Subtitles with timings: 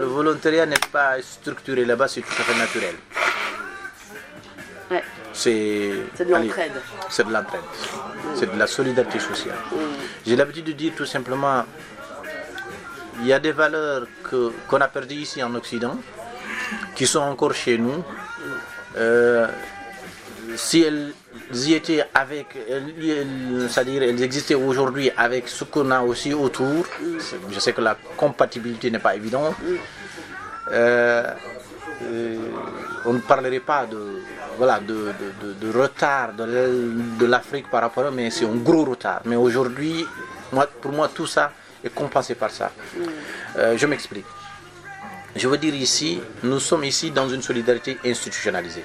[0.00, 2.94] Le volontariat n'est pas structuré là-bas, c'est tout à fait naturel.
[5.32, 6.72] C'est de l'entraide.
[7.10, 7.60] C'est de l'entraide.
[8.34, 9.56] C'est de la solidarité sociale.
[10.26, 11.64] J'ai l'habitude de dire tout simplement,
[13.20, 15.98] il y a des valeurs qu'on a perdues ici en Occident,
[16.94, 18.04] qui sont encore chez nous.
[18.96, 19.48] Euh,
[20.56, 21.12] si elles
[21.52, 22.46] y étaient avec,
[23.68, 26.86] c'est-à-dire elles existaient aujourd'hui avec ce qu'on a aussi autour,
[27.50, 29.54] je sais que la compatibilité n'est pas évidente,
[30.72, 31.30] euh,
[32.02, 32.36] euh,
[33.04, 34.22] on ne parlerait pas de,
[34.56, 35.12] voilà, de,
[35.72, 39.20] retard de l'Afrique par rapport à mais c'est un gros retard.
[39.26, 40.06] Mais aujourd'hui,
[40.80, 42.72] pour moi, tout ça est compensé par ça.
[43.58, 44.26] Euh, je m'explique.
[45.36, 48.84] Je veux dire ici, nous sommes ici dans une solidarité institutionnalisée.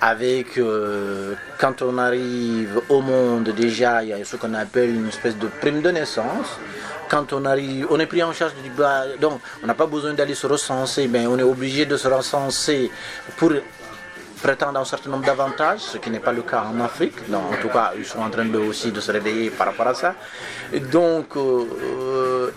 [0.00, 5.08] Avec, euh, quand on arrive au monde, déjà, il y a ce qu'on appelle une
[5.08, 6.58] espèce de prime de naissance
[7.08, 8.70] quand on arrive, on est pris en charge du
[9.20, 12.90] donc on n'a pas besoin d'aller se recenser, mais on est obligé de se recenser
[13.36, 13.52] pour
[14.42, 17.14] prétendent un certain nombre d'avantages, ce qui n'est pas le cas en Afrique.
[17.32, 19.94] en tout cas, ils sont en train de, aussi de se réveiller par rapport à
[19.94, 20.14] ça.
[20.92, 21.64] donc, euh,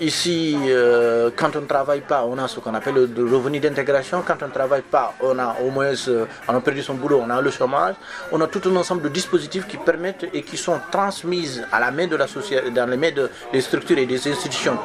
[0.02, 4.24] ici, euh, quand on ne travaille pas, on a ce qu'on appelle le revenu d'intégration.
[4.26, 7.22] Quand on ne travaille pas, on a au moins, euh, on a perdu son boulot,
[7.26, 7.96] on a le chômage.
[8.32, 11.92] On a tout un ensemble de dispositifs qui permettent et qui sont transmises à la
[11.92, 13.12] main de la société, dans les mains
[13.52, 14.78] des structures et des institutions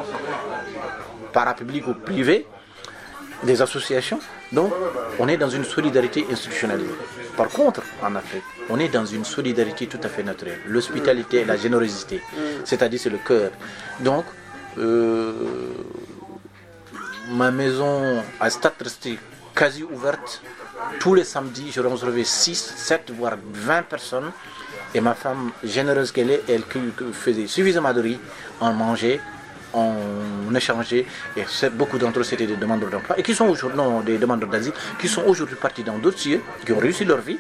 [1.32, 2.46] parapubliques ou privées
[3.42, 4.20] des associations.
[4.52, 4.72] Donc,
[5.18, 6.94] on est dans une solidarité institutionnalisée.
[7.36, 10.60] Par contre, en Afrique, on est dans une solidarité tout à fait naturelle.
[10.66, 12.22] L'hospitalité, la générosité,
[12.64, 13.50] c'est-à-dire c'est le cœur.
[14.00, 14.24] Donc,
[17.30, 19.19] ma maison a stade resté
[19.55, 20.42] quasi ouverte.
[21.00, 24.33] Tous les samedis, je recevais 6, 7, voire 20 personnes.
[24.95, 26.62] Et ma femme, généreuse qu'elle est, elle
[27.12, 28.19] faisait suffisamment de riz,
[28.61, 29.20] en mangeait,
[29.72, 31.05] on échangeait,
[31.36, 34.48] et beaucoup d'entre eux c'était des demandeurs d'emploi, et qui sont aujourd'hui, non, des demandeurs
[34.48, 37.39] d'asile, qui sont aujourd'hui partis dans d'autres cieux, qui ont réussi leur vie.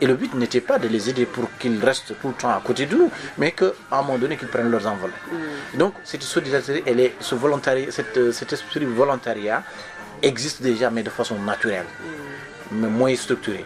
[0.00, 2.60] Et le but n'était pas de les aider pour qu'ils restent tout le temps à
[2.64, 5.10] côté de nous, mais qu'à un moment donné, qu'ils prennent leurs envols.
[5.10, 5.78] Mm.
[5.78, 9.62] Donc, cette solidarité, elle est, ce volontariat, cet esprit volontariat
[10.22, 12.76] existe déjà, mais de façon naturelle, mm.
[12.80, 13.64] mais moins structurée.